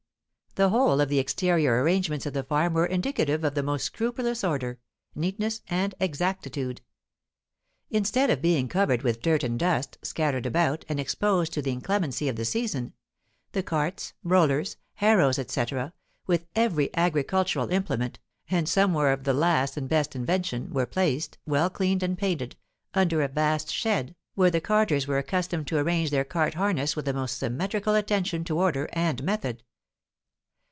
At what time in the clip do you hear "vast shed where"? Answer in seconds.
23.29-24.51